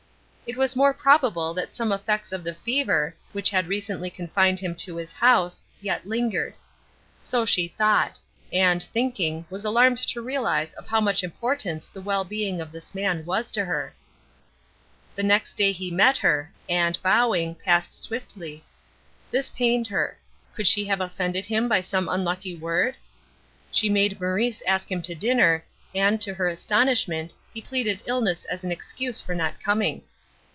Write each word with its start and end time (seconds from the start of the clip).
It 0.47 0.57
was 0.57 0.75
more 0.75 0.93
probable 0.93 1.53
that 1.53 1.71
some 1.71 1.93
effects 1.93 2.33
of 2.33 2.43
the 2.43 2.53
fever, 2.53 3.15
which 3.31 3.51
had 3.51 3.67
recently 3.69 4.09
confined 4.09 4.59
him 4.59 4.75
to 4.83 4.97
his 4.97 5.13
house, 5.13 5.61
yet 5.79 6.05
lingered. 6.05 6.55
So 7.21 7.45
she 7.45 7.69
thought; 7.69 8.19
and, 8.51 8.83
thinking, 8.83 9.45
was 9.49 9.63
alarmed 9.63 9.99
to 10.09 10.21
realize 10.21 10.73
of 10.73 10.87
how 10.87 10.99
much 10.99 11.23
importance 11.23 11.87
the 11.87 12.01
well 12.01 12.25
being 12.25 12.59
of 12.59 12.73
this 12.73 12.93
man 12.93 13.23
was 13.23 13.49
to 13.51 13.63
her. 13.63 13.93
The 15.15 15.23
next 15.23 15.55
day 15.55 15.71
he 15.71 15.89
met 15.89 16.17
her, 16.17 16.51
and, 16.67 17.01
bowing, 17.01 17.55
passed 17.55 17.93
swiftly. 17.93 18.65
This 19.29 19.47
pained 19.47 19.87
her. 19.87 20.17
Could 20.53 20.67
she 20.67 20.83
have 20.83 20.99
offended 20.99 21.45
him 21.45 21.69
by 21.69 21.79
some 21.79 22.09
unlucky 22.09 22.57
word? 22.57 22.95
She 23.71 23.87
made 23.87 24.19
Maurice 24.19 24.61
ask 24.67 24.91
him 24.91 25.01
to 25.03 25.15
dinner, 25.15 25.63
and, 25.95 26.19
to 26.19 26.33
her 26.33 26.49
astonishment, 26.49 27.33
he 27.53 27.61
pleaded 27.61 28.03
illness 28.05 28.43
as 28.43 28.65
an 28.65 28.71
excuse 28.71 29.21
for 29.21 29.33
not 29.33 29.57
coming. 29.63 30.01